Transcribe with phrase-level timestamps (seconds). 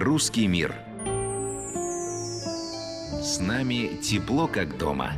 [0.00, 0.76] Русский мир.
[3.20, 5.10] С нами тепло, как дома.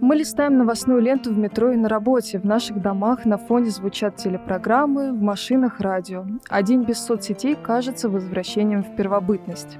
[0.00, 2.40] Мы листаем новостную ленту в метро и на работе.
[2.40, 6.26] В наших домах на фоне звучат телепрограммы, в машинах радио.
[6.48, 9.78] Один без соцсетей кажется возвращением в первобытность.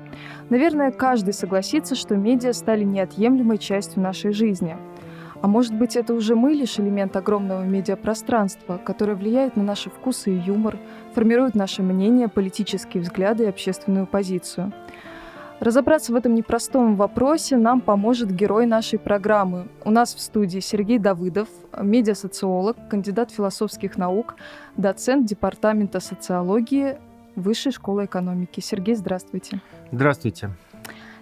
[0.48, 4.76] Наверное, каждый согласится, что медиа стали неотъемлемой частью нашей жизни.
[5.42, 10.32] А может быть, это уже мы лишь элемент огромного медиапространства, которое влияет на наши вкусы
[10.32, 10.78] и юмор,
[11.14, 14.72] формирует наше мнение, политические взгляды и общественную позицию–
[15.58, 19.68] Разобраться в этом непростом вопросе нам поможет герой нашей программы.
[19.84, 21.48] У нас в студии Сергей Давыдов,
[21.80, 24.36] медиасоциолог, кандидат философских наук,
[24.76, 26.98] доцент Департамента социологии
[27.36, 28.60] Высшей школы экономики.
[28.60, 29.60] Сергей, здравствуйте.
[29.92, 30.50] Здравствуйте.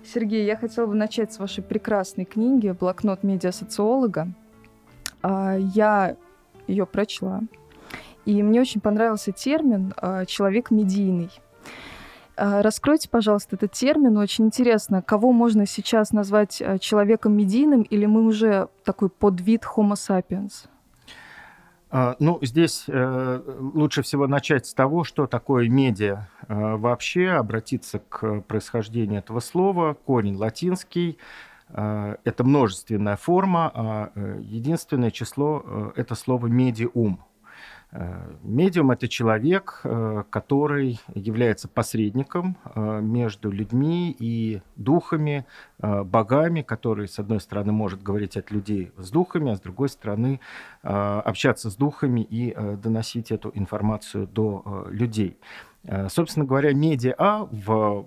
[0.05, 4.29] Сергей, я хотела бы начать с вашей прекрасной книги «Блокнот медиасоциолога».
[5.23, 6.17] А, я
[6.67, 7.41] ее прочла,
[8.27, 11.31] и мне очень понравился термин а, «человек медийный».
[12.37, 14.19] А, раскройте, пожалуйста, этот термин.
[14.19, 20.67] Очень интересно, кого можно сейчас назвать человеком медийным, или мы уже такой подвид Homo sapiens?
[21.97, 23.41] А, ну, здесь э,
[23.73, 29.95] лучше всего начать с того, что такое медиа э, вообще, обратиться к происхождению этого слова.
[30.05, 31.19] Корень латинский,
[31.69, 37.21] э, это множественная форма, а единственное число– это слово «медиум».
[38.43, 45.47] Медиум– это человек, э, который является посредником э, между людьми и духами,
[45.79, 49.89] э, богами, который, с одной стороны, может говорить от людей с духами, а с другой
[49.89, 50.41] стороны,
[50.83, 55.39] общаться с духами и доносить эту информацию до людей.
[55.87, 58.07] Э, собственно говоря, медиа в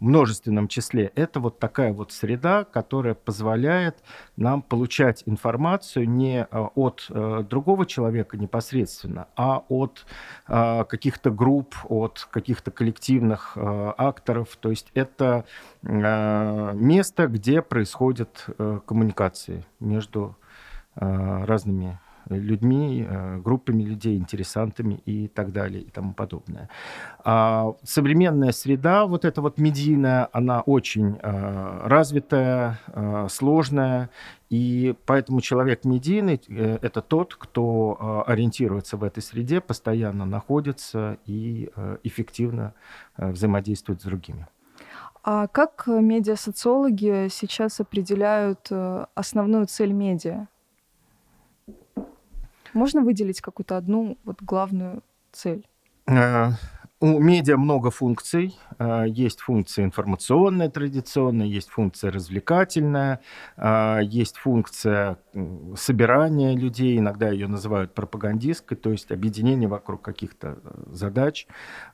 [0.00, 3.96] множественном числе– это вот такая вот среда, которая позволяет
[4.36, 10.06] нам получать информацию не э, от э, другого человека непосредственно, а от
[10.46, 14.56] каких-то групп, от каких-то коллективных акторов.
[14.60, 15.44] То есть это
[15.82, 18.46] место, где происходят
[18.86, 20.36] коммуникации между
[20.94, 21.98] разными
[22.28, 26.68] людьми, э, группами людей, интересантами и так далее и тому подобное.
[27.24, 34.10] А современная среда, вот эта вот медийная, она очень э, развитая, э, сложная,
[34.50, 41.70] и поэтому человек медийный– это тот, кто ориентируется в этой среде, постоянно находится и
[42.04, 42.74] эффективно
[43.16, 44.46] взаимодействует с другими.
[45.24, 48.70] А как медиасоциологи сейчас определяют
[49.14, 50.46] основную цель медиа?
[52.74, 55.02] Можно выделить какую-то одну вот главную
[55.32, 55.64] цель?
[56.06, 56.50] Э,
[57.00, 58.58] у медиа много функций.
[58.80, 63.20] Э, есть функция информационная, традиционная, есть функция развлекательная,
[63.56, 65.18] э, есть функция
[65.76, 70.58] собирания людей, иногда ее называют пропагандистской, то есть объединение вокруг каких-то
[70.90, 71.46] задач,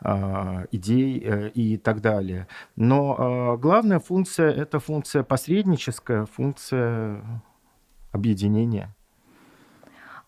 [0.02, 2.46] идей и так далее.
[2.76, 7.22] Но главная функция– это функция посредническая, функция
[8.12, 8.94] объединения.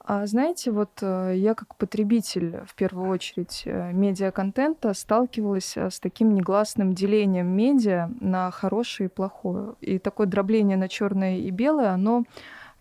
[0.04, 6.00] А знаете, вот э, я как потребитель, в первую очередь, э, медиаконтента сталкивалась э, с
[6.00, 9.74] таким негласным делением медиа на хорошее и плохое.
[9.80, 12.24] И такое дробление на черное и белое, оно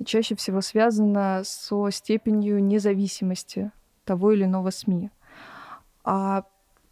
[0.04, 3.72] чаще всего связано со степенью независимости
[4.04, 5.12] того или иного СМИ.
[6.04, 6.46] А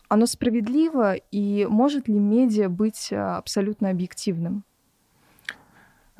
[0.09, 4.63] оно справедливо, и может ли медиа быть абсолютно объективным?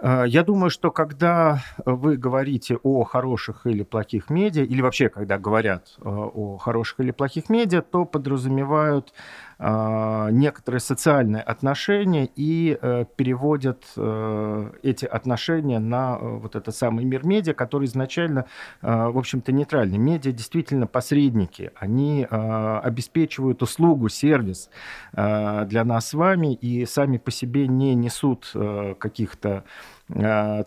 [0.02, 5.38] Э, я думаю, что когда вы говорите о хороших или плохих медиа, или вообще, когда
[5.38, 9.14] говорят э, о хороших или плохих медиа, то подразумевают
[9.62, 17.04] а, некоторые социальные отношения и э, переводят э, эти отношения на э, вот этот самый
[17.04, 18.46] мир медиа, который изначально,
[18.82, 19.98] в общем-то, нейтральный.
[19.98, 21.72] Медиа действительно посредники.
[21.76, 24.70] Они обеспечивают услугу, сервис
[25.12, 28.52] для нас с вами и сами по себе не несут
[29.00, 29.64] каких-то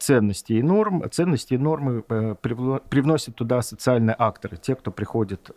[0.00, 1.02] ценностей и норм.
[1.10, 5.50] Ценности и нормы привносят туда социальные акторы, те, кто приходит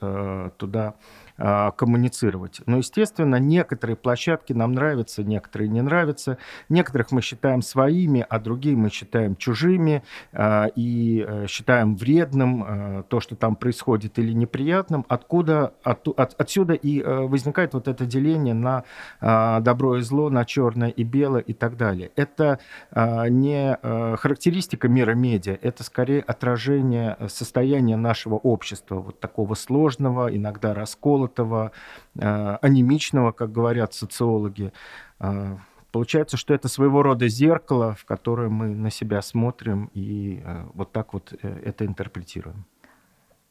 [0.57, 0.95] туда
[1.37, 2.61] а, коммуницировать.
[2.65, 6.37] Но, естественно, некоторые площадки нам нравятся, некоторые не нравятся.
[6.69, 10.01] Некоторых мы считаем своими, а другие мы считаем чужими
[10.31, 15.05] а, и э, считаем вредным а, то, что там происходит, или неприятным.
[15.09, 18.83] Откуда, от, от, отсюда и э, возникает вот это деление на
[19.19, 22.11] добро и зло, на черное и белое и так далее.
[22.15, 22.59] Это
[22.93, 30.73] не э, характеристика мира медиа, это скорее отражение состояния нашего общества, вот такого сложного, иногда
[30.73, 31.71] раскола расколотого,
[32.15, 34.71] э, анемичного, как говорят социологи.
[35.19, 35.57] Э,
[35.91, 40.91] получается, что это своего рода зеркало, в которое мы на себя смотрим и э, вот
[40.91, 42.65] так вот это интерпретируем.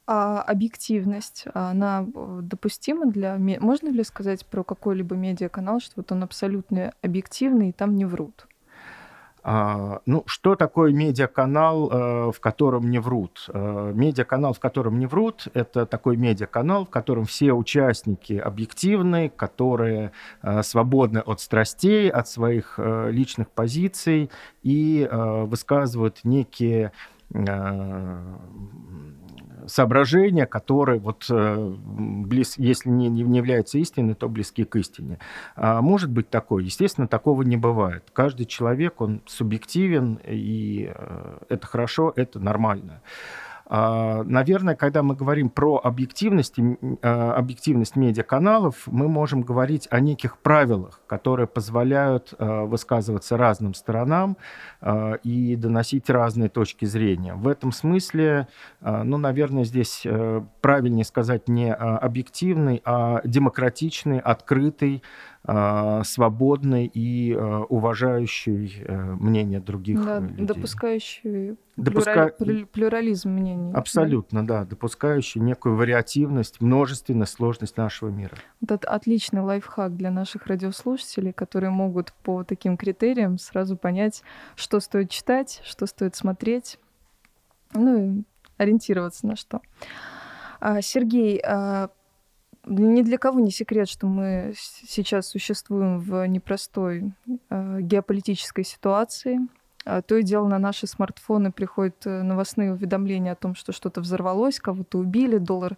[0.07, 2.07] А объективность, она
[2.43, 3.39] допустима для...
[3.39, 8.47] Можно ли сказать про какой-либо медиаканал, что вот он абсолютно объективный и там не врут?
[9.47, 13.45] А, ну, что такое медиаканал, э, в котором не врут?
[13.53, 20.13] Э, медиаканал, в котором не врут, это такой медиаканал, в котором все участники объективны, которые
[20.43, 24.31] э, свободны от страстей, от своих личных позиций
[24.63, 26.93] и высказывают некие
[29.67, 35.19] соображения, которые, вот, э, близ, если не, не являются истиной, то близки к истине.
[35.57, 36.65] А может быть такое?
[36.65, 38.05] Естественно, такого не бывает.
[38.13, 43.01] Каждый человек, он субъективен, и э, это хорошо, это нормально.
[43.67, 46.57] А, наверное, когда мы говорим про объективность,
[47.03, 54.37] а, объективность медиаканалов, мы можем говорить о неких правилах, которые позволяют а, высказываться разным сторонам
[55.23, 57.35] и доносить разные точки зрения.
[57.35, 58.49] В этом смысле,
[58.81, 65.03] ну, наверное, здесь э, правильнее сказать не объективный, а демократичный, открытый,
[65.47, 70.47] а, свободный и а, уважающий э, мнение других да, людей.
[70.47, 72.35] Допускающий Допуска...
[72.73, 73.71] плюрализм мнений.
[73.75, 74.61] Абсолютно, да?
[74.61, 78.35] да, допускающий некую вариативность, множественность, сложность нашего мира.
[78.67, 84.23] Это отличный лайфхак для наших радиослушателей, которые могут по таким критериям сразу понять,
[84.57, 86.79] что стоит читать, что стоит смотреть,
[87.75, 88.23] ну и
[88.57, 89.61] ориентироваться на что.
[90.59, 91.39] А, Сергей,
[92.67, 97.13] ни для кого не секрет, что мы сейчас существуем в непростой
[97.51, 99.41] э, геополитической ситуации.
[99.85, 104.01] А, то и дело на наши смартфоны приходят э, новостные уведомления о том, что что-то
[104.01, 105.77] взорвалось, кого-то убили, доллар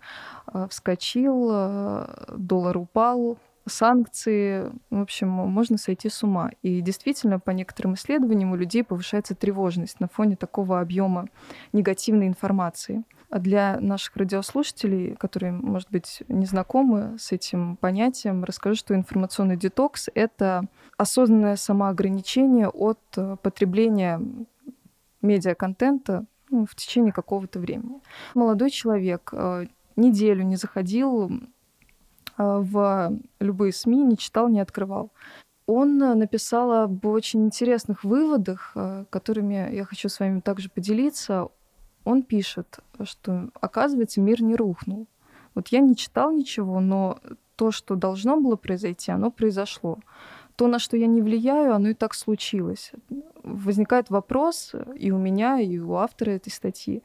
[0.53, 3.39] э, вскочил, э, доллар упал,
[3.69, 4.71] санкции.
[4.91, 6.51] В общем, можно сойти с ума.
[6.63, 11.27] И действительно, по некоторым исследованиям у людей повышается тревожность на фоне такого объема
[11.73, 13.03] негативной информации.
[13.29, 19.57] А для наших радиослушателей, которые, может быть, не знакомы с этим понятием, расскажу, что информационный
[19.57, 24.21] детокс— это осознанное самоограничение от э, потребления
[25.23, 28.01] медиаконтента ну, в течение какого-то времени.
[28.35, 31.39] Молодой человек э, неделю не заходил э,
[32.37, 35.11] в любые СМИ, не читал, не открывал.
[35.67, 38.77] Он написал об очень интересных выводах,
[39.11, 41.49] которыми я хочу с вами также поделиться
[42.07, 45.09] он пишет, что, оказывается, мир не рухнул.
[45.57, 47.19] Вот я не читал ничего, но
[47.57, 49.99] то, что должно было произойти, оно произошло.
[50.55, 52.93] То, на что я не влияю, оно и так случилось.
[53.43, 57.03] Возникает вопрос и у меня, и у автора этой статьи,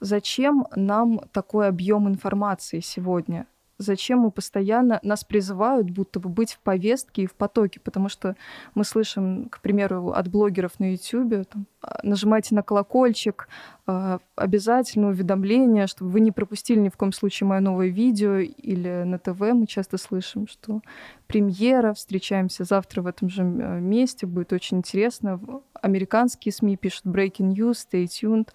[0.00, 3.48] зачем нам такой объем информации сегодня?
[3.78, 8.36] Зачем мы постоянно нас призывают будто бы быть в повестке и в потоке, потому что
[8.74, 13.48] мы слышим, к примеру, от блогеров на YouTube, там, «А, нажимайте на колокольчик,
[13.86, 19.02] а, обязательно уведомление, чтобы вы не пропустили ни в коем случае мое новое видео, или
[19.04, 20.80] на ТВ мы часто слышим, что
[21.26, 25.40] премьера, встречаемся завтра в этом же э, месте, будет очень интересно.
[25.82, 28.48] Американские СМИ пишут breaking news, stay tuned.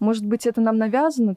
[0.00, 1.36] Может быть, это нам навязано,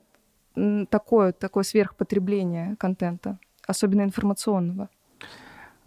[0.89, 4.89] такое, такое сверхпотребление контента, особенно информационного?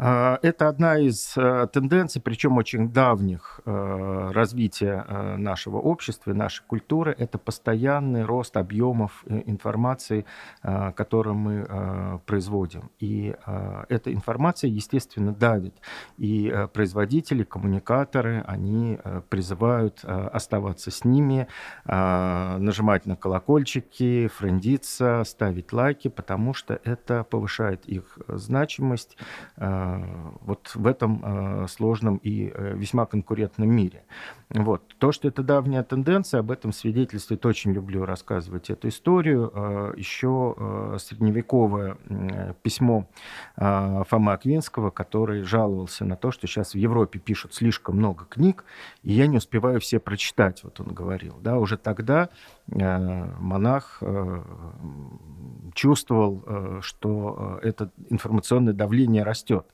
[0.02, 6.64] А, это одна из э, тенденций, причем очень давних э, развития э, нашего общества, нашей
[6.67, 7.14] культуры.
[7.19, 10.25] Это постоянный рост объемов информации,
[10.63, 12.91] которую мы производим.
[12.98, 13.34] И
[13.89, 15.75] эта информация, естественно, давит.
[16.19, 18.98] И производители, коммуникаторы, они
[19.29, 21.46] призывают оставаться с ними,
[21.84, 29.17] нажимать на колокольчики, френдиться, ставить лайки, потому что это повышает их значимость,
[30.41, 34.05] вот в этом э, сложном и э, весьма конкурентном мире.
[34.51, 34.82] Вот.
[34.99, 39.51] То, что это давняя тенденция, об этом свидетельствует, очень люблю рассказывать эту историю.
[39.55, 41.97] Э, Еще средневековое
[42.63, 43.06] письмо
[43.56, 48.65] Фома Аквинского, который жаловался на то, что сейчас в Европе пишут слишком много книг,
[49.03, 51.37] и я не успеваю все прочитать, вот он говорил.
[51.41, 52.29] Да, уже тогда
[52.72, 54.03] монах
[55.74, 59.67] чувствовал, что это информационное давление растет.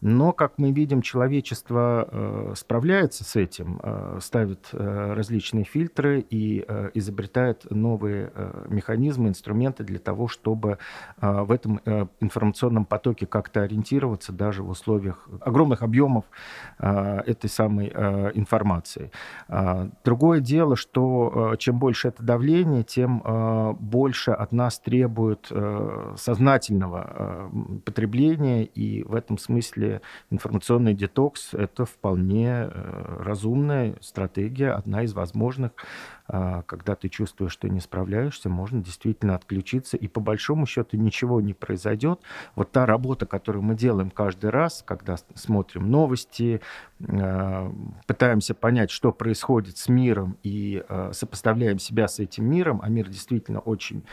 [0.00, 6.64] Но, как мы видим, человечество э, справляется с этим, э, ставит э, различные фильтры и
[6.94, 8.32] изобретает новые
[8.68, 10.78] механизмы, инструменты для того, чтобы
[11.20, 11.80] в этом
[12.20, 16.24] информационном потоке как-то ориентироваться даже в условиях огромных объемов
[16.78, 17.88] этой самой
[18.34, 19.10] информации.
[20.04, 22.39] Другое дело, что чем больше это давление,
[22.84, 25.50] тем больше от нас требует
[26.16, 27.50] сознательного
[27.84, 35.72] потребления, и в этом смысле информационный детокс– это вполне э, разумная стратегия, одна из возможных
[36.30, 41.54] когда ты чувствуешь, что не справляешься, можно действительно отключиться, и по большому счету ничего не
[41.54, 42.20] произойдет.
[42.54, 46.60] Вот та работа, которую мы делаем каждый раз, когда смотрим новости,
[47.08, 47.72] а,
[48.06, 53.08] пытаемся понять, что происходит с миром, и а, сопоставляем себя с этим миром, а мир
[53.08, 54.04] действительно очень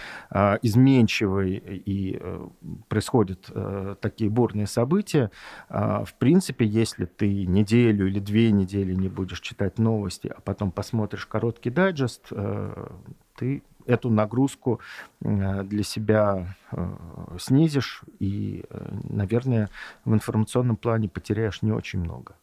[0.62, 2.48] изменчивый, и э,
[2.88, 5.32] происходят э, такие бурные события,
[5.70, 11.26] в принципе, если ты неделю или две недели не будешь читать новости, а потом посмотришь
[11.26, 12.88] короткий дайджест, э,
[13.36, 14.80] ты эту нагрузку
[15.22, 16.88] э, для себя э,
[17.40, 18.66] снизишь и,
[19.10, 19.70] наверное,
[20.06, 22.36] в информационном плане потеряешь не очень много.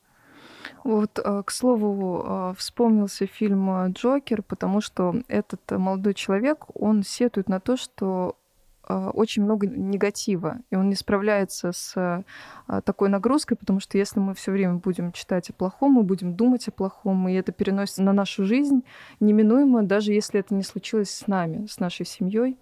[0.82, 7.76] Вот, к слову, вспомнился фильм «Джокер», потому что этот молодой человек, он сетует на то,
[7.76, 8.36] что
[8.86, 14.34] очень много негатива, и он не справляется с а, такой нагрузкой, потому что если мы
[14.34, 18.12] все время будем читать о плохом, мы будем думать о плохом, и это переносится на
[18.12, 18.84] нашу жизнь
[19.20, 22.58] неминуемо, даже если это не случилось с нами, с нашей семьей.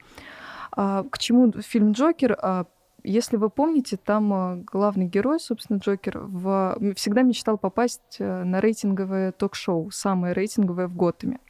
[0.70, 2.38] А, к чему фильм Джокер?
[3.04, 6.78] Если вы помните, там главный герой, собственно, Джокер, в...
[6.97, 11.40] всегда мечтал попасть э, на рейтинговое ток-шоу, самое рейтинговое в Готэме.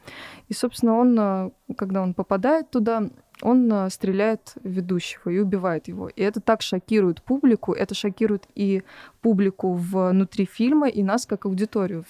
[0.48, 3.10] И, собственно, он, когда он попадает туда,
[3.42, 6.08] он э, стреляет ведущего и убивает его.
[6.08, 8.82] И это так шокирует публику, это шокирует и
[9.20, 12.04] публику внутри фильма, и нас как аудиторию.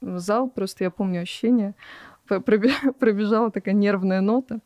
[0.00, 1.74] В зал просто, я помню ощущение,
[2.28, 4.60] пробежала такая нервная нота.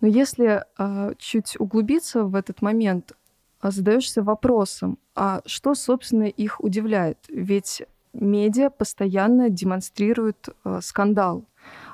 [0.00, 3.12] Но если а, чуть углубиться в этот момент,
[3.60, 7.18] а, задаешься вопросом, а что, собственно, их удивляет?
[7.28, 11.44] Ведь медиа постоянно демонстрирует а, скандал.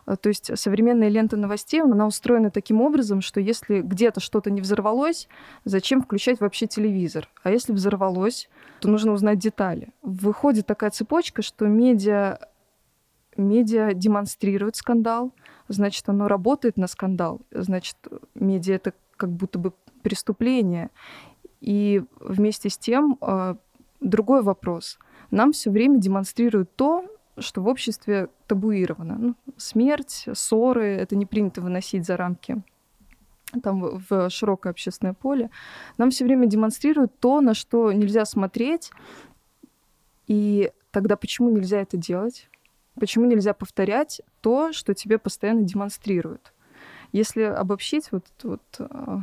[0.07, 4.61] Э, то есть современная лента новостей, она устроена таким образом, что если где-то что-то не
[4.61, 5.29] взорвалось,
[5.65, 7.29] зачем включать вообще телевизор?
[7.43, 8.49] А если взорвалось,
[8.81, 9.89] то нужно узнать детали.
[10.03, 12.39] Выходит такая цепочка, что медиа,
[13.37, 15.33] медиа демонстрирует скандал,
[15.69, 17.97] значит, оно работает на скандал, значит,
[18.35, 19.73] медиа— это как будто бы
[20.03, 20.91] преступление.
[21.61, 23.55] И вместе с тем э,
[24.01, 24.99] другой вопрос.
[25.31, 27.07] Нам все время демонстрируют то,
[27.39, 29.17] что в обществе табуировано.
[29.19, 32.63] Ну, смерть, ссоры, это не принято выносить за рамки
[33.63, 35.51] там в широкое общественное поле,
[35.97, 38.91] нам все время демонстрируют то, на что нельзя смотреть.
[40.27, 42.49] И тогда почему нельзя это делать?
[42.99, 46.53] Почему нельзя повторять то, что тебе постоянно демонстрируют?
[47.13, 49.21] Если обобщить вот, вот а,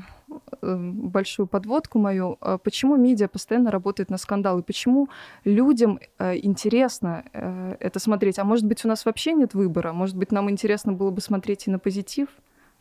[0.61, 5.09] Эм, большую подводку мою, а почему медиа постоянно работает на скандалы, почему
[5.43, 10.15] людям э, интересно э, это смотреть, а может быть у нас вообще нет выбора, может
[10.15, 12.29] быть нам интересно было бы смотреть и на позитив,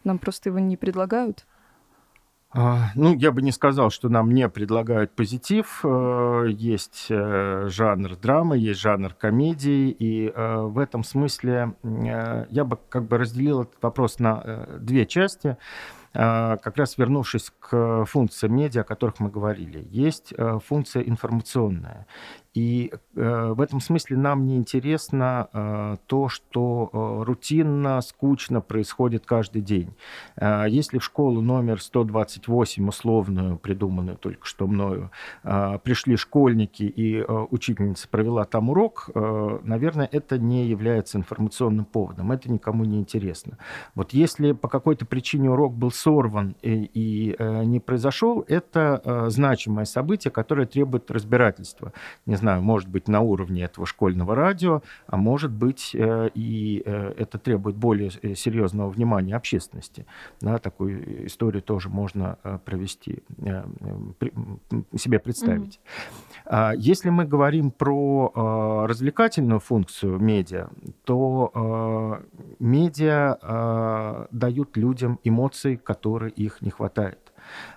[0.04, 1.46] нам просто его не предлагают?
[2.52, 5.80] А, ну, я бы не сказал, что нам не предлагают позитив.
[5.84, 13.18] Э, есть жанр драмы, есть жанр комедии, и в этом смысле я бы как бы
[13.18, 15.56] разделил этот вопрос на две части.
[16.12, 22.06] А, как раз вернувшись к функциям медиа, о которых мы говорили, есть э, функция информационная.
[22.52, 29.62] И э, в этом смысле нам не интересно э, то, что рутинно, скучно происходит каждый
[29.62, 29.94] день.
[30.40, 35.10] Если в школу номер 128, условную, придуманную только что мною,
[35.42, 42.84] пришли школьники и учительница провела там урок, наверное, это не является информационным поводом, это никому
[42.84, 43.58] не интересно.
[43.94, 49.30] Вот если по какой-то причине урок был сорван и, и э, не произошел, это э,
[49.30, 51.92] значимое событие, которое требует разбирательства.
[52.26, 57.14] Не знаю, может быть, на уровне этого школьного радио, а может быть, э, и э,
[57.18, 60.06] это требует более э, серьезного внимания общественности.
[60.40, 63.22] Да, такую историю тоже можно провести,
[64.96, 65.80] себе представить.
[66.46, 66.76] Mm-hmm.
[66.76, 70.68] Если мы говорим про развлекательную функцию медиа,
[71.04, 72.20] то
[72.58, 77.18] медиа дают людям эмоции, которые их не хватает.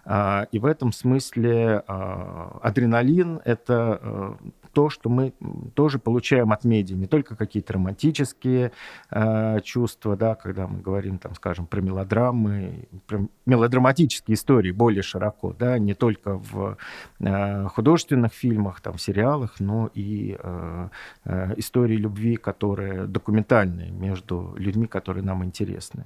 [0.05, 4.34] А, и в этом смысле а, адреналин— это э,
[4.74, 5.34] то, что мы
[5.75, 8.72] тоже получаем от медиа, не только какие-то романтические
[9.12, 15.53] э, чувства, да, когда мы говорим, там, скажем, про мелодрамы, про мелодраматические истории более широко,
[15.58, 16.77] да, не только в
[17.20, 20.89] э, художественных фильмах, там, сериалах, но и э,
[21.25, 26.06] э, истории любви, которые документальные между людьми, которые нам интересны.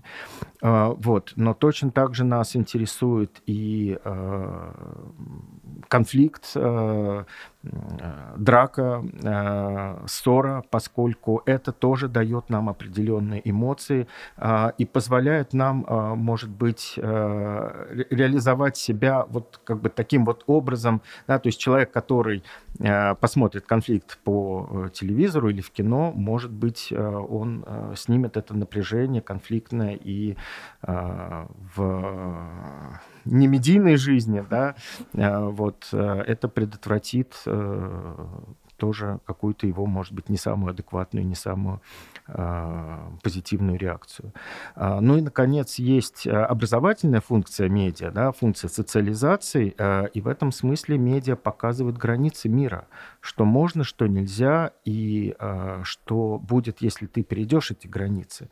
[0.61, 4.71] Э, вот, но точно так же нас интересует и э,
[5.87, 7.23] конфликт, э,
[8.37, 9.03] драка,
[10.07, 14.07] ссора, поскольку это тоже дает нам определенные эмоции
[14.77, 15.85] и позволяет нам,
[16.17, 22.43] может быть, реализовать себя вот как бы таким вот образом, да, то есть человек, который
[23.19, 30.35] посмотрит конфликт по телевизору или в кино, может быть, он снимет это напряжение конфликтное и
[30.81, 32.47] в
[33.31, 34.75] немедийной жизни, да,
[35.13, 38.27] э, вот э, это предотвратит э,
[38.77, 41.81] тоже какую-то его, может быть, не самую адекватную, не самую
[42.27, 44.33] э, позитивную реакцию.
[44.75, 50.51] А, ну и, наконец, есть образовательная функция медиа, да, функция социализации, э, и в этом
[50.51, 52.87] смысле медиа показывают границы мира,
[53.21, 58.49] что можно, что нельзя, и э, что будет, если ты перейдешь эти границы.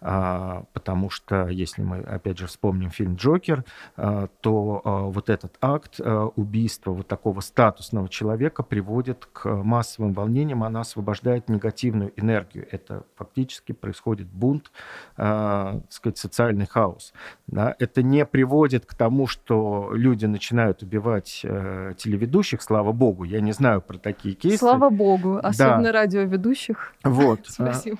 [0.00, 3.64] Э, потому что, если мы, опять же, вспомним фильм «Джокер»,
[3.96, 10.14] э, то э, вот этот акт э, убийства вот такого статусного человека приводит к массовым
[10.14, 12.66] волнениям, она освобождает негативную энергию.
[12.70, 14.72] Это фактически происходит бунт,
[15.16, 17.12] э, так сказать, социальный хаос.
[17.46, 17.76] Да?
[17.78, 23.24] Это не приводит к тому, что люди начинают убивать э, телеведущих, слава богу.
[23.24, 24.58] Я не знаю про такие кейсы.
[24.58, 25.92] Слава богу, особенно да.
[25.92, 26.94] радиоведущих.
[27.04, 27.40] Вот.
[27.46, 27.98] Спасибо.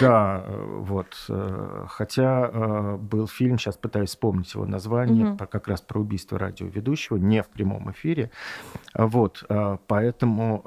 [0.00, 1.14] Да, вот.
[1.28, 5.46] Э, хотя э, был фильм, сейчас пытаюсь вспомнить его название, угу.
[5.46, 8.30] как раз про убийство радиоведущего, не в прямом эфире.
[8.94, 9.44] Вот.
[9.48, 10.62] Э, поэтому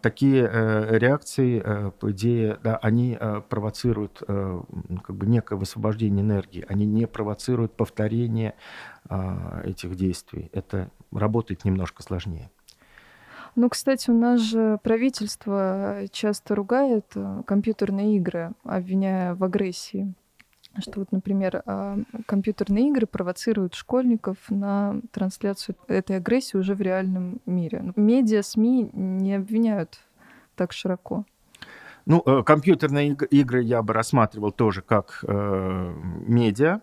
[0.00, 6.64] такие э, реакции, э, по идее, да, они э, провоцируют как бы некое высвобождение энергии,
[6.68, 8.54] они не провоцируют повторение
[9.64, 10.50] этих действий.
[10.52, 12.50] Это работает немножко сложнее.
[13.54, 17.12] Ну, кстати, у нас же правительство часто ругает
[17.46, 20.14] компьютерные игры, обвиняя в агрессии
[20.80, 27.40] что вот, например, а, компьютерные игры провоцируют школьников на трансляцию этой агрессии уже в реальном
[27.46, 27.82] мире.
[27.82, 29.98] Ну, медиа, СМИ не обвиняют
[30.56, 31.24] так широко.
[32.06, 35.94] Ну, э, компьютерные игры я бы рассматривал тоже как э,
[36.26, 36.80] медиа,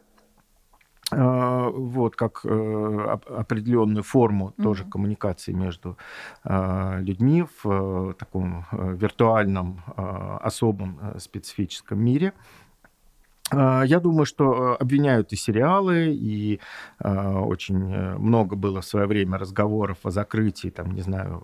[1.12, 4.64] э, вот как э, определенную форму mm-hmm.
[4.64, 5.96] тоже коммуникации между
[6.44, 9.82] э, людьми в э, таком виртуальном
[10.42, 12.34] особом специфическом мире.
[12.34, 12.61] А,
[13.54, 16.62] я думаю, что э, обвиняют и сериалы, и
[17.00, 21.44] э, очень э, много было в свое время разговоров о закрытии, там, не знаю,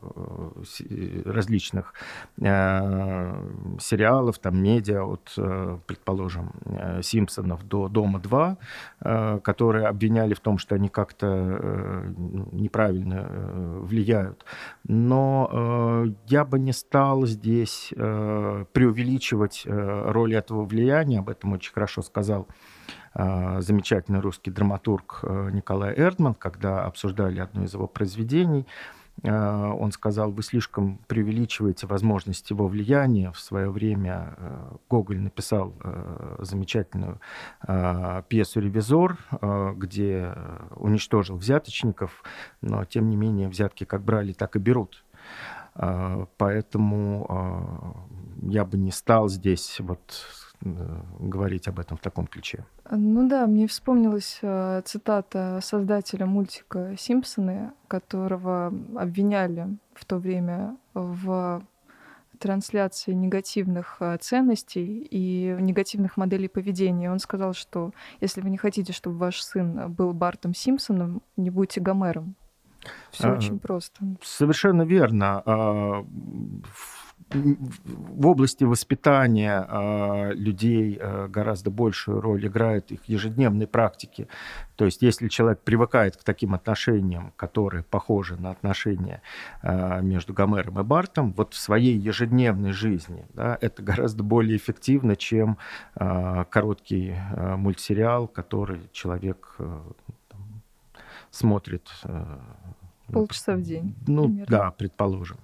[1.26, 1.94] различных
[2.38, 5.34] сериалов, там, медиа, от,
[5.86, 6.52] предположим,
[7.02, 11.26] Симпсонов до Дома-2, которые обвиняли в том, что они как-то
[12.18, 13.28] ну, неправильно
[13.82, 14.46] влияют.
[14.88, 22.02] Но я бы не стал здесь преувеличивать роль этого влияния, об этом очень хорошо хорошо
[22.02, 22.48] сказал
[23.14, 28.68] а, замечательный русский драматург э, Николай Эрдман, когда обсуждали одно из его произведений.
[29.24, 33.32] А, он сказал, вы слишком преувеличиваете возможность его влияния.
[33.32, 37.20] В свое время э, Гоголь написал э, замечательную
[37.62, 39.18] а, пьесу «Ревизор»,
[39.76, 40.34] где
[40.76, 42.24] уничтожил взяточников,
[42.62, 45.04] но тем не менее взятки как брали, так и берут.
[46.38, 48.08] Поэтому
[48.42, 50.02] я бы не стал здесь вот
[50.62, 52.66] говорить об этом в таком ключе.
[52.90, 61.64] Ну да, мне вспомнилась э, цитата создателя мультика «Симпсоны», которого обвиняли в то время в
[62.40, 67.12] трансляции негативных э, ценностей и негативных моделей поведения.
[67.12, 67.92] Он сказал, что
[68.22, 72.36] если вы не хотите, чтобы ваш сын был Бартом Симпсоном, не будьте Гомером.
[73.12, 74.02] Все а, очень просто.
[74.22, 75.44] Совершенно верно.
[77.30, 84.28] А, в области воспитания э, людей э, гораздо большую роль играют их ежедневные практики.
[84.76, 89.22] То есть если человек привыкает к таким отношениям, которые похожи на отношения
[89.62, 95.16] э, между Гомером и Бартом, вот в своей ежедневной жизни да, это гораздо более эффективно,
[95.16, 95.58] чем
[95.96, 99.80] э, короткий э, мультсериал, который человек э,
[100.30, 100.62] там,
[101.32, 101.90] смотрит.
[102.04, 102.38] Э,
[103.12, 103.96] Полчаса в день.
[104.06, 104.58] Ну примерно.
[104.58, 105.38] да, предположим.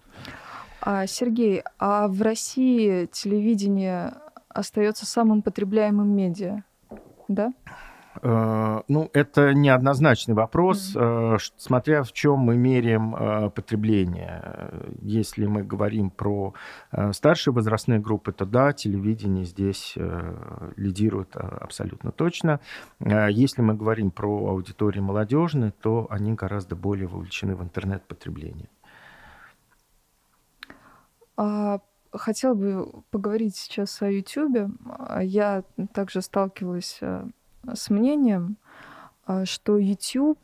[0.85, 4.15] А, Сергей, а в России телевидение
[4.49, 6.63] остается самым потребляемым медиа,
[7.29, 7.53] да?
[8.21, 11.37] Э, ну, это неоднозначный вопрос, mm-hmm.
[11.55, 14.71] смотря в чем мы меряем э, потребление.
[15.01, 16.53] Если мы говорим про
[17.13, 19.95] старшие возрастные группы, то да, телевидение здесь
[20.75, 22.59] лидирует абсолютно точно.
[22.99, 28.67] Если мы говорим про аудитории молодежные, то они гораздо более вовлечены в интернет-потребление.
[31.35, 31.79] А,
[32.11, 34.71] хотела бы поговорить сейчас о YouTube.
[34.85, 37.27] А, я также сталкивалась а,
[37.73, 38.57] с мнением,
[39.45, 40.39] что YouTube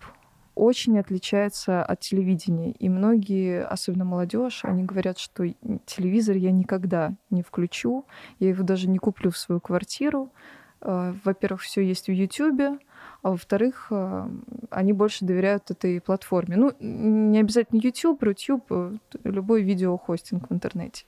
[0.56, 2.71] очень отличается от телевидения.
[2.71, 5.45] И многие, особенно молодежь, они говорят, что
[5.86, 8.06] телевизор я никогда не включу,
[8.39, 10.32] я его даже не куплю в свою квартиру.
[10.80, 12.80] Во-первых, все есть в Ютубе,
[13.21, 14.29] а во-вторых, э,
[14.69, 16.55] они больше доверяют этой платформе.
[16.55, 21.05] Ну, не обязательно YouTube, YouTube, э, любой видеохостинг в интернете.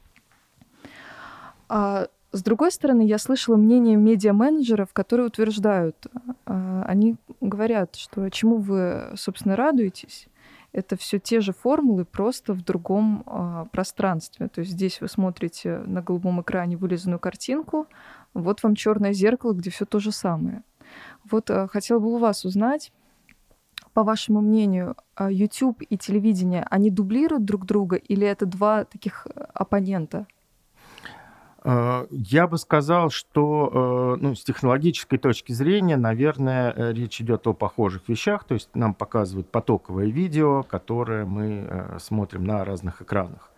[1.69, 6.07] А с другой стороны, я слышала мнение медиа-менеджеров, которые утверждают,
[6.45, 10.27] а, они говорят, что чему вы, собственно, радуетесь,
[10.71, 14.47] это все те же формулы, просто в другом а, пространстве.
[14.47, 17.87] То есть здесь вы смотрите на голубом экране вылизанную картинку,
[18.33, 20.63] вот вам черное зеркало, где все то же самое.
[21.29, 22.91] Вот а, хотела бы у вас узнать,
[23.93, 29.27] по вашему мнению, а, YouTube и телевидение, они дублируют друг друга или это два таких
[29.53, 30.27] оппонента?
[31.63, 37.45] Э, я бы сказал, что э, ну, с технологической точки зрения, наверное, э, речь идет
[37.47, 38.43] о похожих вещах.
[38.45, 43.51] То есть нам показывают потоковое видео, которое мы смотрим на разных экранах.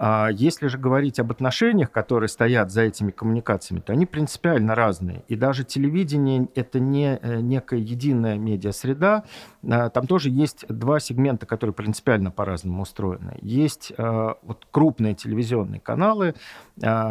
[0.00, 5.24] А если же говорить об отношениях, которые стоят за этими коммуникациями, то они принципиально разные.
[5.26, 9.24] И даже телевидение— это не э, некая единая медиасреда.
[9.68, 13.38] А, там тоже есть два сегмента, которые принципиально по-разному устроены.
[13.42, 16.34] Есть а, вот крупные телевизионные каналы,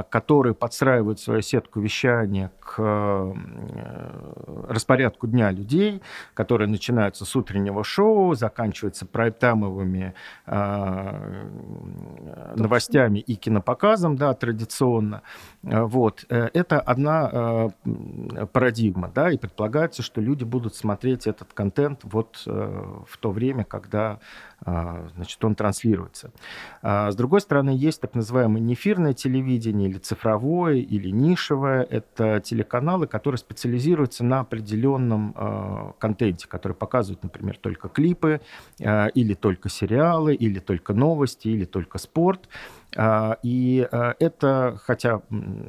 [0.10, 3.34] которые подстраивают свою сетку вещания к э,
[4.69, 6.02] распорядку дня людей,
[6.34, 10.13] которые начинаются с утреннего шоу, заканчиваются прайм-таймовыми
[12.56, 15.22] новостями новостями и кинопоказом, да, традиционно.
[15.68, 16.26] Э, вот.
[16.30, 22.44] Э, это одна э, парадигма, да, и предполагается, что люди будут смотреть этот контент вот
[22.46, 24.20] в то время, когда
[24.66, 26.32] значит, он транслируется.
[26.82, 31.84] А с другой стороны, есть так называемое неэфирное телевидение или цифровое, или нишевое.
[31.84, 38.42] Это телеканалы, которые специализируются на определенном контенте, которые показывают, например, только клипы,
[38.80, 42.50] или только сериалы, или только новости, или только спорт.
[42.96, 45.22] А, и это, хотя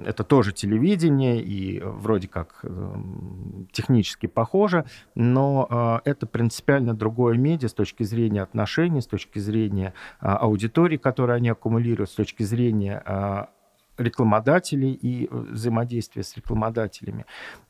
[0.04, 7.68] это тоже телевидение и вроде как эм, технически похоже, но а, это принципиально другое медиа
[7.68, 13.48] с точки зрения отношений, с точки зрения аудитории, которую они аккумулируют, с точки зрения
[13.96, 17.26] рекламодателей и взаимодействия с рекламодателями.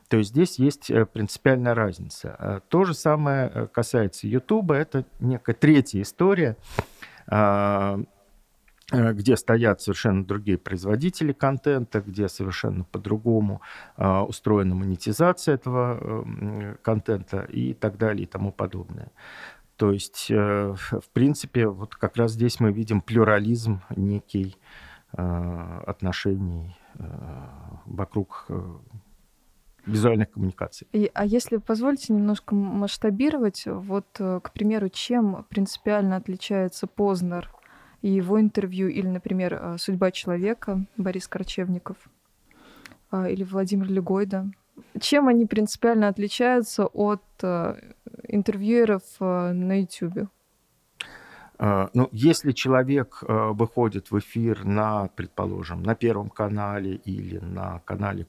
[0.09, 2.61] То есть здесь есть э, принципиальная разница.
[2.69, 4.71] То же самое э, касается YouTube.
[4.71, 6.55] Это некая третья история
[7.29, 7.97] Э,
[8.91, 13.61] где стоят совершенно другие производители контента, где совершенно по-другому
[13.97, 19.11] э, устроена монетизация этого э, контента и так далее и тому подобное.
[19.79, 24.57] То есть, э, в принципе, вот как раз здесь мы видим плюрализм некий
[25.13, 27.03] э, отношений э,
[27.85, 28.47] вокруг
[29.85, 30.85] визуальных коммуникаций.
[30.91, 37.49] И, а если позволите немножко масштабировать, вот, к примеру, чем принципиально отличается Познер
[38.01, 41.97] и его интервью, или, например, э, «Судьба человека» Борис Корчевников
[43.11, 44.47] э, или Владимир Легойда.
[44.99, 47.75] Чем они принципиально отличаются от э,
[48.27, 50.29] интервьюеров на YouTube?
[51.61, 58.27] Ну, если человек выходит в эфир на, предположим, на Первом канале или на канале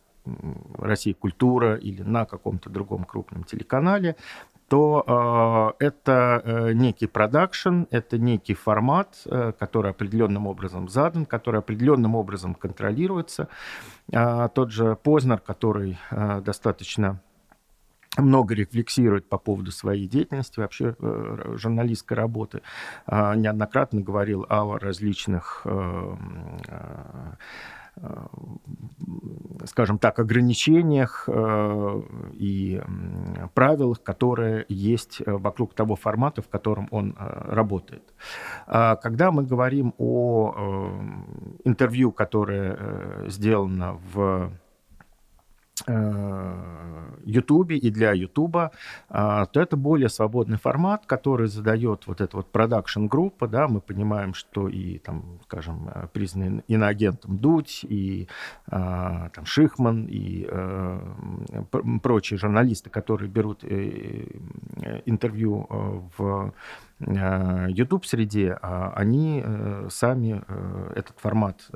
[0.78, 4.16] Россия культура или на каком-то другом крупном телеканале,
[4.70, 11.58] то э, это э, некий продакшн, это некий формат, э, который определенным образом задан, который
[11.58, 13.48] определенным образом контролируется.
[14.12, 17.20] Э, тот же Познер, который э, достаточно
[18.16, 22.62] много рефлексирует по поводу своей деятельности, вообще э, журналистской работы,
[23.08, 26.16] э, неоднократно говорил о различных э,
[29.66, 32.80] скажем так, ограничениях э, и
[33.54, 38.14] правилах, которые есть э, вокруг того формата, в котором он работает.
[38.66, 40.94] А когда мы говорим о
[41.64, 44.50] интервью, которое сделано в
[47.24, 48.72] Ютубе и для Ютуба,
[49.08, 54.68] то это более свободный формат, который задает вот эта вот продакшн-группа, да, мы понимаем, что
[54.68, 58.28] и, там, скажем, признанный иноагентом Дудь, и
[58.66, 61.00] а, там Шихман, и э,
[62.02, 64.26] прочие журналисты, которые берут э,
[65.06, 66.52] интервью э, в
[67.00, 69.44] YouTube-среде, они
[69.88, 70.42] сами
[70.94, 71.68] этот формат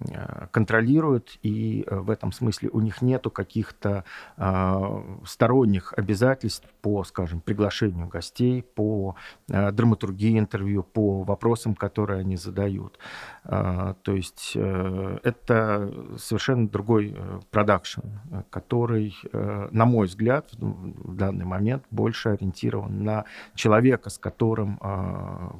[0.00, 4.04] Э, контролируют, и э, в этом смысле у них нету каких-то
[4.36, 9.16] э, сторонних обязательств по, скажем, приглашению гостей, по
[9.48, 12.98] э, драматургии интервью, по вопросам, которые они задают.
[13.44, 18.02] Э, то есть э, это совершенно другой э, продакшн,
[18.50, 23.24] который, э, на мой взгляд, в данный момент больше ориентирован на
[23.56, 25.50] человека, с которым э,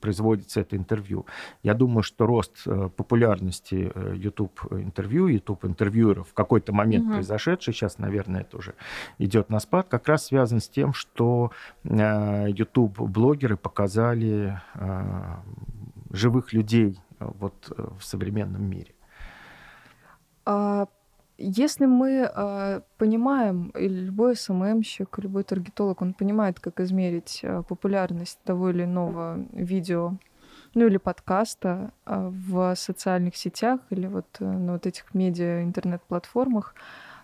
[0.00, 1.26] производится это интервью.
[1.62, 7.14] Я думаю, что рост э, популярности э, YouTube интервью, YouTube интервьюеров в какой-то момент угу.
[7.14, 8.74] произошедший, сейчас, наверное, это уже
[9.18, 11.52] идет на спад, как раз связан с тем, что
[11.84, 15.36] э, YouTube блогеры показали э,
[16.10, 18.94] живых людей вот в современном мире.
[21.42, 28.70] Если мы э, понимаем, любой СММщик, любой таргетолог, он понимает, как измерить э, популярность того
[28.70, 30.12] или иного видео
[30.74, 36.74] ну или подкаста а, в социальных сетях или вот э, на вот этих медиа интернет-платформах,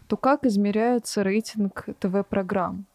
[0.08, 2.86] то как измеряется рейтинг ТВ-программ?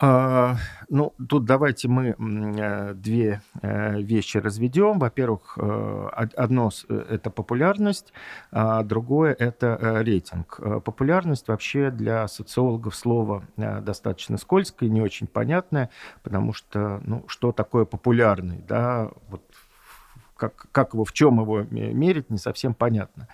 [0.00, 0.56] А,
[0.88, 5.00] ну, тут давайте мы э, две э, вещи разведем.
[5.00, 8.12] Во-первых, э, одно это популярность,
[8.52, 10.60] а другое это рейтинг.
[10.84, 15.90] Популярность вообще для социологов слово достаточно скользкое, не очень понятное,
[16.22, 19.42] потому что, ну, что такое популярный, да, вот
[20.38, 23.26] как, как его, в чем его мерить, не совсем понятно.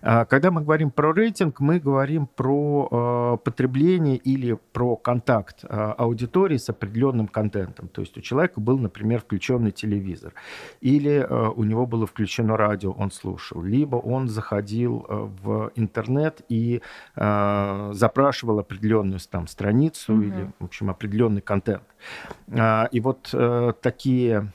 [0.00, 5.92] А, когда мы говорим про рейтинг, мы говорим про а, потребление или про контакт а,
[5.92, 7.88] аудитории с определенным контентом.
[7.88, 10.32] То есть у человека был, например, включенный телевизор,
[10.80, 16.80] или у него было включено радио, он слушал, либо он заходил в интернет и
[17.16, 20.26] запрашивал определенную там страницу mm-hmm.
[20.26, 21.82] или, в общем, определенный контент.
[22.92, 24.52] И вот э, такие,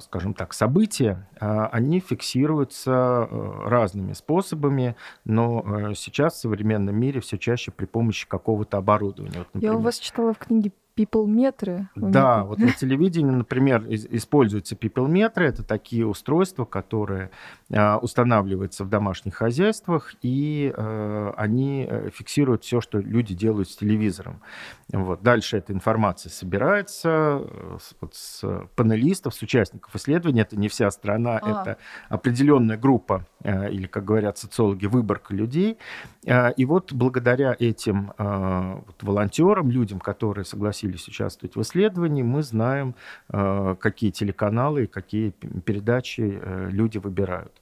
[0.00, 7.20] скажем так, события а, они фиксируются э, разными способами, но э, сейчас в современном мире
[7.20, 9.38] все чаще при помощи какого-то оборудования.
[9.38, 11.88] Вот, например, Я у вас читала в книге people-метры?
[11.94, 15.46] Да, вот на телевидении, например, используются people-метры.
[15.46, 17.30] Это такие устройства, которые
[17.70, 23.76] а, устанавливаются в домашних хозяйствах, и э, они э, фиксируют все, что люди делают с
[23.76, 24.40] телевизором.
[24.90, 25.22] Вот.
[25.22, 28.42] Дальше эта информация собирается э, вот, с
[28.74, 30.42] панелистов, с участников исследования.
[30.42, 31.50] Это не вся страна, а.
[31.50, 35.78] это определенная группа, или, как говорят социологи, выборка людей.
[36.56, 42.94] И вот благодаря этим вот, волонтерам, людям, которые согласились согласились участвовать в исследовании, мы знаем,
[43.32, 45.30] э, какие телеканалы и какие
[45.64, 47.52] передачи э, люди выбирают.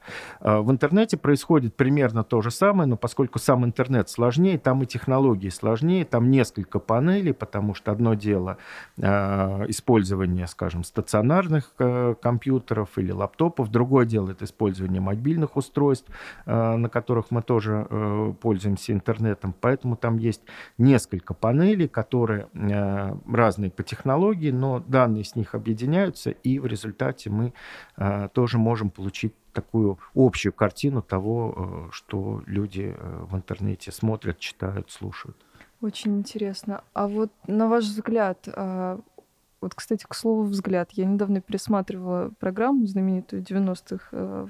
[0.41, 4.87] Э, в интернете происходит примерно то же самое, но поскольку сам интернет сложнее, там и
[4.87, 8.57] технологии сложнее, там несколько панелей, потому что одно дело
[9.69, 11.73] использование, скажем, стационарных
[12.21, 16.11] компьютеров или лаптопов, другое дело это использование мобильных устройств,
[16.47, 17.87] на которых мы тоже
[18.41, 20.43] пользуемся интернетом, поэтому там есть
[20.79, 22.47] несколько панелей, которые
[23.27, 27.53] разные по технологии, но данные с них объединяются, и в результате мы
[27.97, 34.39] э, тоже можем получить такую общую картину того, э, что люди э, в интернете смотрят,
[34.39, 35.37] читают, слушают.
[35.81, 36.83] Очень интересно.
[36.95, 38.49] А вот на ваш взгляд,
[39.61, 44.49] вот, кстати, к слову взгляд, я недавно пересматривала программу знаменитую 90-х,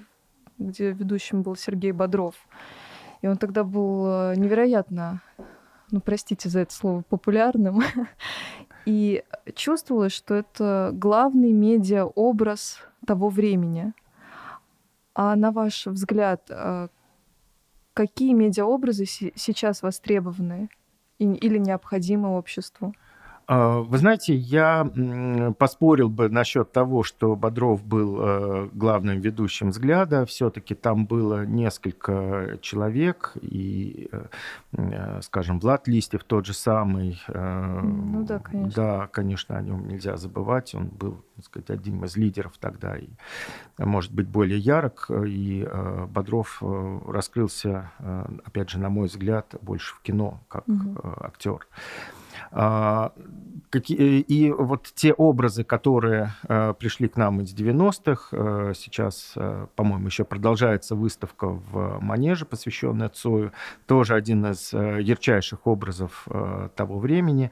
[0.58, 2.36] где ведущим был Сергей Бодров.
[3.22, 5.20] И он тогда был невероятно
[5.90, 7.82] ну, простите за это слово, популярным.
[8.86, 13.92] И чувствовалось, что это главный медиа-образ того времени.
[15.14, 16.88] А на ваш взгляд, э,
[17.94, 20.68] какие медиаобразы сейчас востребованы
[21.18, 22.94] или необходимы обществу?
[23.48, 24.90] А, вы знаете, я
[25.58, 30.26] поспорил бы насчет того, что Бодров был э, главным ведущим взгляда.
[30.26, 34.26] Все-таки там было несколько человек, и, э,
[34.72, 37.20] э, скажем, Влад Листьев тот же самый.
[37.28, 38.72] Ну да, конечно.
[38.74, 40.74] Да, конечно, о нем нельзя забывать.
[40.74, 43.08] Он был, так сказать, одним из лидеров тогда и,
[43.78, 45.08] может быть, более ярок.
[45.24, 45.66] И
[46.08, 46.62] Бодров
[47.06, 47.92] раскрылся,
[48.44, 50.96] опять же, на мой взгляд, больше в кино, как угу.
[51.20, 51.66] актер.
[52.50, 53.12] А,
[53.70, 59.66] какие, и вот те образы, которые э, пришли к нам из 90-х, э, сейчас, э,
[59.74, 63.52] по-моему, еще продолжается выставка в Манеже, посвященная Цою,
[63.86, 66.26] тоже один из ярчайших образов
[66.74, 67.50] того времени.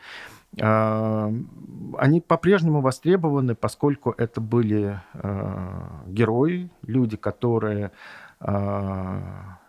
[0.57, 5.01] Они по-прежнему востребованы, поскольку это были
[6.07, 7.91] герои, люди, которые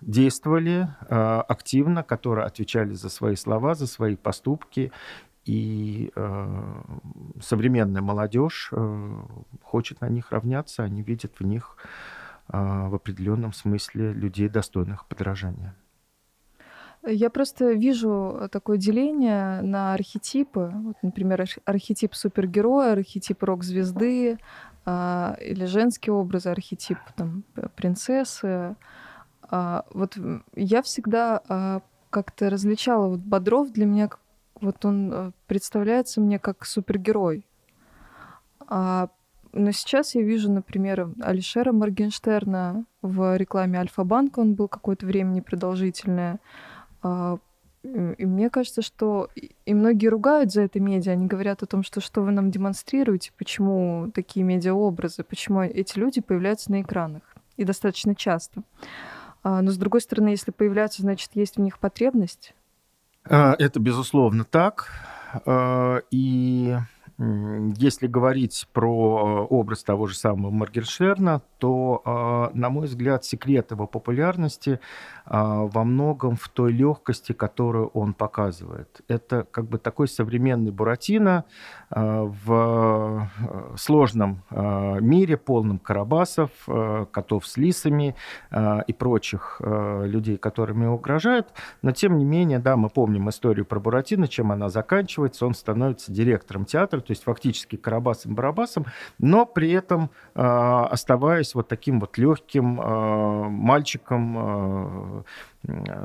[0.02, 4.92] действовали активно, которые отвечали за свои слова, за свои поступки
[5.46, 6.12] и
[7.42, 8.72] современная молодежь
[9.64, 11.78] хочет на них равняться, они видят в них
[12.48, 15.76] в определенном смысле людей, достойных подражания.
[17.08, 20.72] Я просто вижу такое деление на архетипы.
[20.74, 24.40] Вот, например, архетип супергероя, архетип рок-звезды
[24.86, 27.44] а, или женские образы, архетип там,
[27.76, 28.76] принцессы.
[29.42, 30.18] А, вот
[30.56, 34.10] я всегда а, как-то различала вот Бодров для меня,
[34.62, 37.46] вот он а, представляется мне как супергерой.
[38.68, 39.10] А,
[39.54, 46.40] но сейчас я вижу, например, Алишера Моргенштерна в рекламе Альфа-банка, он был какое-то время непродолжительное.
[47.02, 47.38] А,
[48.18, 49.30] и мне кажется, что
[49.66, 53.32] и многие ругают за это медиа, они говорят о том, что что вы нам демонстрируете,
[53.38, 57.22] почему такие медиаобразы, почему эти люди появляются на экранах,
[57.58, 58.64] и достаточно часто.
[59.44, 62.54] А, но с другой стороны, если появляются, значит, есть в них потребность.
[63.24, 64.90] А, это, безусловно, так.
[66.12, 66.78] И
[67.18, 74.80] если говорить про образ того же самого Моргенштерна, то, на мой взгляд, секрет его популярности
[75.26, 79.02] а, во многом в той легкости, которую он показывает.
[79.08, 81.46] Это как бы такой современный Буратино
[81.90, 86.50] в э, сложном мире, полном карабасов,
[87.12, 88.16] котов с лисами
[88.88, 91.54] и прочих людей, которыми угрожают.
[91.82, 95.46] Но, тем не менее, да, мы помним историю про Буратино, чем она заканчивается.
[95.46, 98.86] Он становится директором театра, то есть фактически карабасом-барабасом,
[99.20, 102.66] но при этом оставаясь вот таким вот легким
[103.52, 105.24] мальчиком,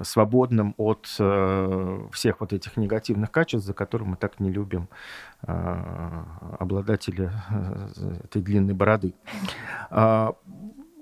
[0.03, 4.89] свободным от э, всех вот этих негативных качеств, за которые мы так не любим
[5.43, 6.25] э,
[6.59, 9.15] обладателя э, этой длинной бороды.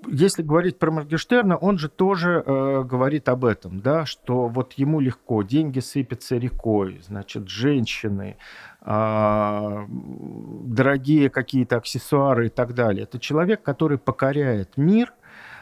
[0.07, 4.99] Если говорить про Моргенштерна, он же тоже э, говорит об этом, да, что вот ему
[4.99, 8.37] легко, деньги сыпятся рекой, значит, женщины,
[8.81, 13.03] э, дорогие какие-то аксессуары и так далее.
[13.03, 15.13] Это человек, который покоряет мир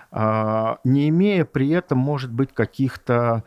[0.09, 3.43] а, не имея при этом, может быть, каких-то а,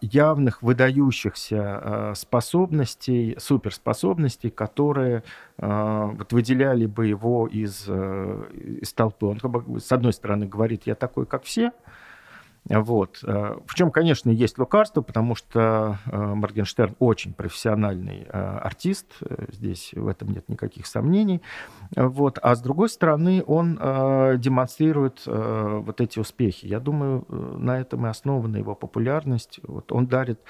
[0.00, 5.22] явных выдающихся а, способностей, суперспособностей, которые
[5.58, 8.44] вот выделяли бы его из, э,
[8.80, 9.26] из толпы.
[9.26, 11.72] Он, с одной стороны, говорит, я такой, как все,
[12.68, 13.20] вот.
[13.24, 19.06] Э, в чем, конечно, есть лекарство, потому что э, Моргенштерн очень профессиональный э, артист,
[19.50, 21.40] здесь в этом нет никаких сомнений.
[21.96, 22.38] Вот.
[22.42, 23.76] А с другой стороны, он
[24.38, 26.66] демонстрирует вот эти успехи.
[26.66, 29.60] Я думаю, на этом и основана его популярность.
[29.62, 30.40] Вот он дарит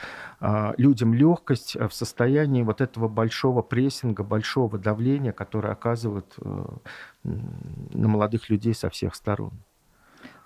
[0.77, 6.37] людям легкость в состоянии вот этого большого прессинга, большого давления, которое оказывает
[7.23, 9.53] на молодых людей со всех сторон.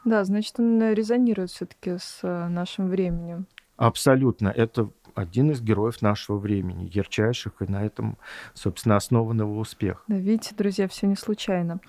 [0.04, 3.46] Да, значит, он резонирует все-таки с э, нашим временем.
[3.76, 4.48] Абсолютно.
[4.48, 8.18] Это один из героев нашего времени, ярчайших и на этом,
[8.52, 10.02] собственно, основанного успеха.
[10.08, 11.80] Да, видите, друзья, все не случайно.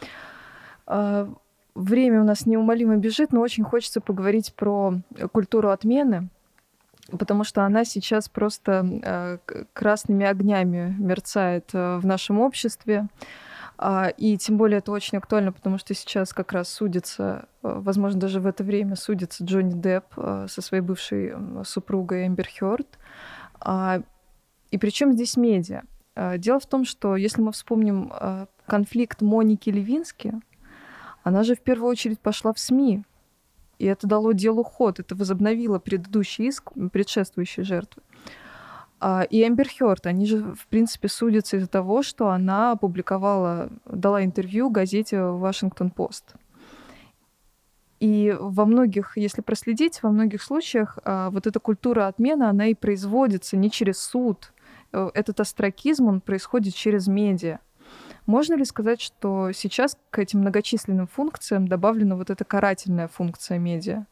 [0.86, 1.28] А,
[1.74, 4.96] время у нас неумолимо бежит, но очень хочется поговорить про
[5.32, 6.30] культуру отмены,
[7.12, 9.38] потому что она сейчас просто э,
[9.74, 13.08] красными огнями мерцает э, в нашем обществе.
[13.78, 18.20] А, и тем более это очень актуально, потому что сейчас как раз судится, э, возможно,
[18.20, 21.34] даже в это время судится Джонни Депп э, со своей бывшей
[21.66, 22.88] супругой Эмбер Хёрд.
[23.60, 24.02] А,
[24.72, 25.84] и причем здесь медиа?
[26.16, 28.12] А, дело в том, что если мы вспомним
[28.66, 30.34] конфликт Моники Левински,
[31.24, 33.04] она же в первую очередь пошла в СМИ,
[33.78, 38.04] и это дало делу ход, это возобновило предыдущий иск предшествующей жертвы.
[39.00, 44.24] А, и Эмбер Хёрд, они же, в принципе, судятся из-за того, что она опубликовала, дала
[44.24, 46.36] интервью газете «Вашингтон-Пост».
[48.00, 52.74] И во многих, если проследить, во многих случаях а, вот эта культура отмены, она и
[52.74, 54.54] производится не через суд.
[54.92, 57.60] Э, этот астракизм, он происходит через медиа.
[58.26, 64.06] Можно ли сказать, что сейчас к этим многочисленным функциям добавлена вот эта карательная функция медиа?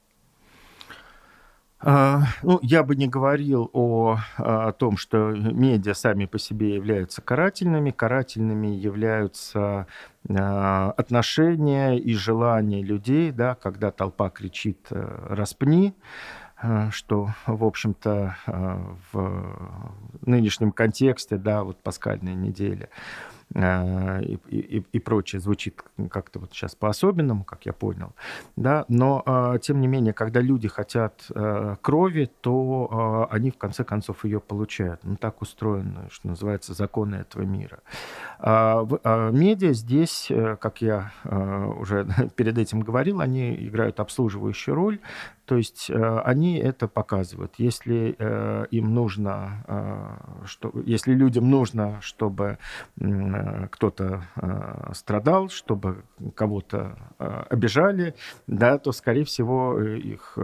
[1.85, 7.21] А, ну, я бы не говорил о, о том, что медиа сами по себе являются
[7.21, 7.91] карательными.
[7.91, 9.87] Карательными являются
[10.29, 15.93] а, отношения и желания людей, да, когда толпа кричит э, «распни»,
[16.61, 18.77] э, что, в общем-то, э,
[19.11, 26.53] в нынешнем контексте, да, вот пасхальная неделя, Э, и, и, и прочее звучит как-то вот
[26.53, 28.13] сейчас по-особенному, как я понял,
[28.55, 33.83] да, но э, тем не менее, когда люди хотят э, крови, то они в конце
[33.83, 35.01] концов ее получают.
[35.03, 37.79] Ну так устроено, что называется, законы этого мира.
[38.39, 44.99] А, а медиа здесь, как я уже перед этим говорил, они играют обслуживающую роль,
[45.45, 47.55] То есть э, они это показывают.
[47.57, 52.57] Если э, им нужно, э, что, если людям нужно, чтобы
[53.71, 54.23] кто-то
[54.93, 56.03] страдал, чтобы
[56.35, 56.97] кого-то
[57.49, 58.15] обижали,
[58.47, 60.37] да, то, скорее всего, их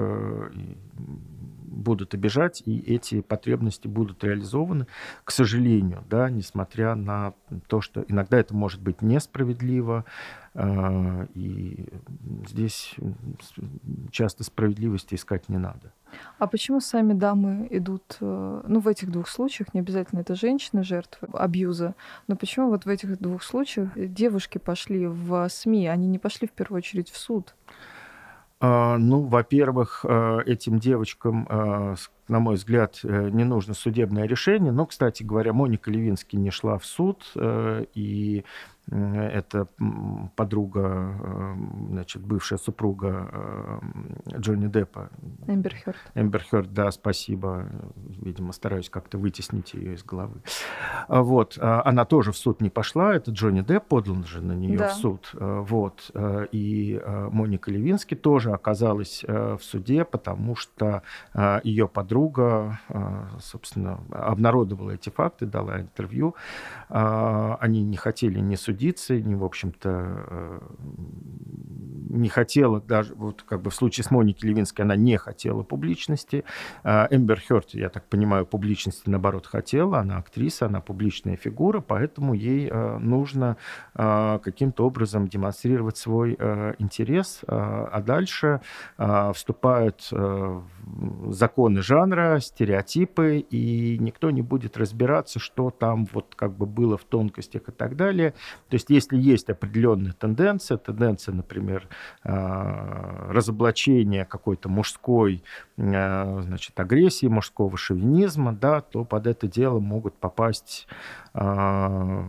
[1.70, 4.88] будут обижать, и эти потребности будут реализованы,
[5.24, 7.34] к сожалению, да, несмотря на
[7.68, 10.06] то, что иногда это может быть несправедливо,
[10.56, 11.86] а, и
[12.48, 12.96] здесь
[14.12, 15.94] часто справедливости искать не надо.
[16.40, 20.84] А почему сами дамы идут, э, ну, в этих двух случаях, не обязательно это женщины,
[20.84, 21.94] жертвы абьюза,
[22.28, 26.52] но почему вот в этих двух случаях девушки пошли в СМИ, они не пошли в
[26.52, 27.54] первую очередь в суд?
[28.62, 31.96] А, ну, во-первых, э, этим девочкам, э,
[32.28, 34.72] на мой взгляд, не нужно судебное решение.
[34.72, 38.44] Но, кстати говоря, Моника Левинский не шла в суд, и
[38.92, 39.68] это
[40.36, 45.10] подруга, эм, значит, бывшая супруга эм, Джонни Деппа.
[45.48, 45.98] Эмбер Хёрд.
[46.16, 47.68] Эмбер Хёрд, да, спасибо.
[47.96, 50.42] Видимо, стараюсь как-то вытеснить ее из головы.
[51.08, 51.58] А вот.
[51.62, 53.14] А она тоже в суд не пошла.
[53.14, 54.90] Это Джонни Депп подал же на нее да.
[54.90, 55.32] в суд.
[55.34, 56.10] А, вот.
[56.14, 61.04] Э, и э, Моника Левински тоже оказалась э, в суде, потому что
[61.64, 62.80] ее подруга,
[63.40, 66.36] собственно, обнародовала эти факты, дала интервью.
[66.88, 70.60] Они не хотели не судить судиться, не, в общем-то, э,
[72.10, 76.44] не хотела даже, вот как бы в случае с Моникой Левинской она не хотела публичности.
[76.84, 80.00] А Эмбер Хёрд, я так понимаю, публичности, наоборот, хотела.
[80.00, 83.58] Она актриса, она публичная фигура, поэтому ей э, нужно
[83.96, 86.34] э, каким-то образом демонстрировать свой
[86.80, 87.42] интерес.
[87.48, 88.62] А дальше
[89.34, 90.12] вступают
[91.30, 97.04] законы жанра, стереотипы, и никто не будет разбираться, что там вот как бы было в
[97.04, 98.34] тонкостях и так далее.
[98.70, 101.88] То есть если есть определенная тенденция, тенденция, например,
[102.24, 105.44] а, разоблачения какой-то мужской
[105.78, 110.88] а, значит, агрессии, мужского шовинизма, да, то под это дело могут попасть
[111.34, 112.26] а,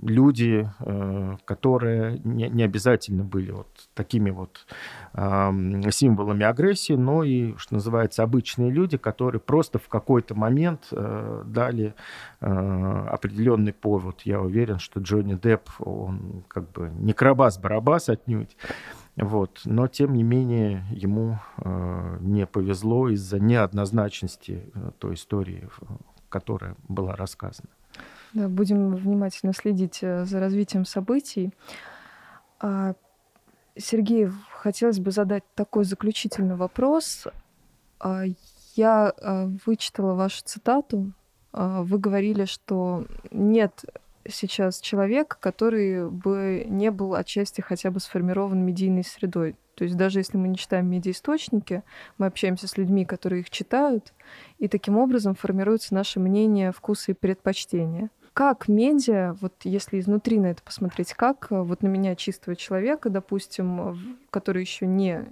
[0.00, 0.68] люди,
[1.44, 4.66] которые не, не обязательно были вот такими вот
[5.90, 11.94] символами агрессии, но и, что называется, обычные люди, которые просто в какой-то момент э, дали
[12.40, 12.46] э,
[13.10, 14.22] определенный повод.
[14.22, 18.56] Я уверен, что Джонни Депп, он как бы не крабас-барабас отнюдь,
[19.16, 19.60] вот.
[19.64, 25.68] Но, тем не менее, ему э, не повезло из-за неоднозначности э, той истории,
[26.28, 27.68] которая была рассказана.
[28.32, 31.52] Да, будем внимательно следить э, за развитием событий.
[32.60, 32.94] А,
[33.76, 37.26] Сергей, хотелось бы задать такой заключительный вопрос.
[38.00, 38.22] А,
[38.76, 41.12] я а, вычитала вашу цитату.
[41.52, 43.84] Вы говорили, что нет
[44.28, 49.56] сейчас человека, который бы не был отчасти хотя бы сформирован медийной средой.
[49.74, 51.82] То есть даже если мы не читаем медиаисточники,
[52.18, 54.12] мы общаемся с людьми, которые их читают,
[54.58, 58.10] и таким образом формируется наше мнение, вкусы и предпочтения.
[58.34, 63.10] Как медиа, вот если изнутри на это посмотреть, как э, вот на меня чистого человека,
[63.10, 65.26] допустим, который еще не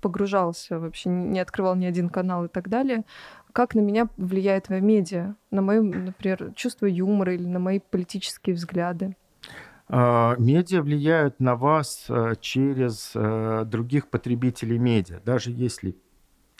[0.00, 3.04] погружался вообще, не открывал ни один канал и так далее,
[3.56, 9.16] как на меня влияет медиа, на мое, например, чувство юмора или на мои политические взгляды?
[9.88, 15.20] А, медиа влияют на вас э, через э, других потребителей медиа.
[15.24, 15.96] Даже если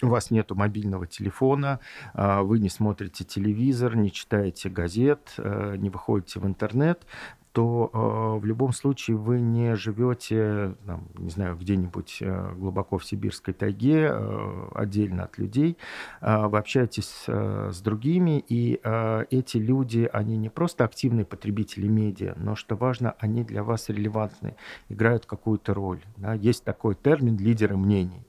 [0.01, 1.81] у вас нет мобильного телефона,
[2.15, 7.05] а, вы не смотрите телевизор, не читаете газет, э, не выходите в интернет,
[7.57, 13.05] то э, в любом случае вы не живете, там, не знаю, где-нибудь э, глубоко в
[13.07, 15.79] сибирской тайге, э, отдельно от людей,
[16.21, 21.89] э, вы общаетесь э, с другими, и э, эти люди, они не просто активные потребители
[21.89, 24.55] медиа, но, что важно, они для вас релевантны,
[24.91, 26.03] играют какую-то роль.
[26.19, 26.35] Да?
[26.35, 28.27] Есть такой термин «лидеры мнений»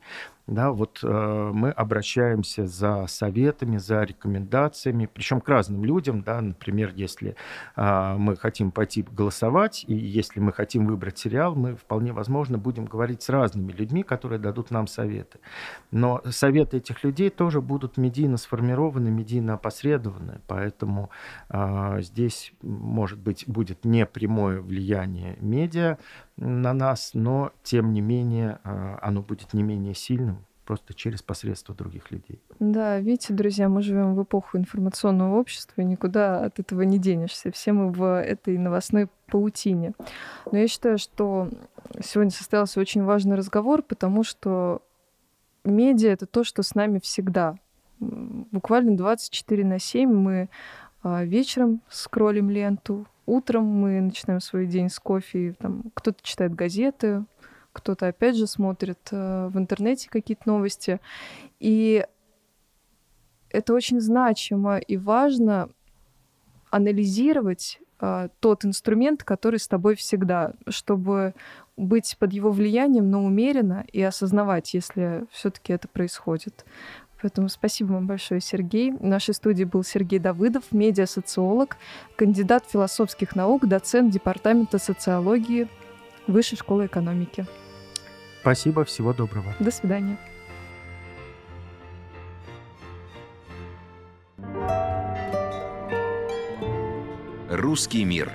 [0.48, 6.94] да, вот э, мы обращаемся за советами, за рекомендациями, причем к разным людям, да, например,
[6.96, 7.36] если
[7.76, 12.86] э, мы хотим пойти голосовать, и если мы хотим выбрать сериал, мы вполне возможно будем
[12.86, 15.40] говорить с разными людьми, которые дадут нам советы.
[15.92, 21.10] Но советы этих людей тоже будут медийно сформированы, медийно опосредованы, поэтому
[21.50, 25.98] э, здесь, может быть, будет не прямое влияние медиа,
[26.38, 31.74] на нас, но тем не менее а, оно будет не менее сильным просто через посредство
[31.74, 32.42] других людей.
[32.60, 37.52] Да, видите, друзья, мы живем в эпоху информационного общества, и никуда от этого не денешься.
[37.52, 39.94] Все мы в этой новостной паутине.
[40.52, 41.50] Но я считаю, что
[42.04, 44.82] сегодня состоялся очень важный разговор, потому что
[45.64, 47.56] медиа— это то, что с нами всегда.
[48.00, 50.50] Буквально 24 на 7 мы
[51.02, 57.24] а, вечером скроллим ленту, утром мы начинаем свой день с кофе, там кто-то читает газеты,
[57.78, 61.00] кто-то опять же смотрит э, в интернете какие-то новости.
[61.60, 62.06] И
[63.50, 65.70] это очень значимо и важно
[66.72, 71.36] анализировать э, тот инструмент, который с тобой всегда, чтобы
[71.78, 76.66] быть под его влиянием, но умеренно и осознавать, если все-таки это происходит.
[77.22, 78.92] Поэтому спасибо вам большое, Сергей.
[78.92, 81.78] В нашей студии был Сергей Давыдов, медиасоциолог,
[82.16, 85.68] кандидат философских наук, доцент Департамента социологии
[86.28, 87.46] Высшей школы экономики.
[88.42, 89.54] Спасибо, всего доброго.
[89.60, 90.18] До свидания.
[97.50, 98.32] Русский мир.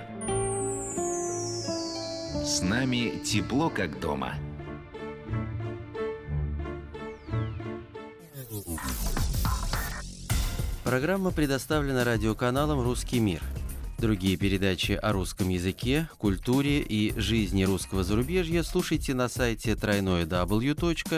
[2.44, 4.34] С нами тепло, как дома.
[10.84, 13.40] Программа предоставлена радиоканалом «Русский мир».
[14.03, 21.12] Другие передачи о русском языке, культуре и жизни русского зарубежья слушайте на сайте www.rrm.fm.